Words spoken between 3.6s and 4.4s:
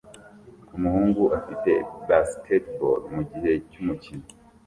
cy'umukino